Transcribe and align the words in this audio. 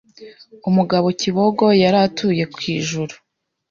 Umugabo 0.69 1.07
Kibogo 1.21 1.65
yari 1.83 1.97
atuye 2.07 2.43
ku 2.53 2.59
ijuru 2.75 3.13